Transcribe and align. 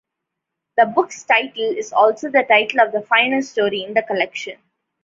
The 0.77 0.87
book's 0.87 1.25
title 1.25 1.77
is 1.77 1.93
also 1.93 2.31
the 2.31 2.41
title 2.41 2.81
of 2.83 2.91
the 2.91 3.03
final 3.03 3.43
story 3.43 3.83
in 3.83 3.93
the 3.93 4.01
collection. 4.01 4.57